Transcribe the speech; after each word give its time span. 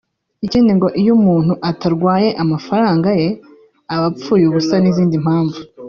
ikindi 0.45 0.71
ngo 0.77 0.87
iyo 1.01 1.11
umuntu 1.19 1.53
atarwaye 1.69 2.29
amafaranga 2.43 3.09
ye 3.19 3.29
aba 3.93 4.07
apfuye 4.11 4.43
ubusa 4.47 4.75
n’izindi 4.79 5.15
mpamvu 5.25 5.59